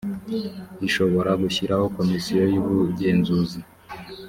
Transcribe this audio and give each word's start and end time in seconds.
ishobora 0.87 1.31
gushyiraho 1.43 1.85
komisiyo 1.97 2.43
y’ubugenzuzi 2.53 3.59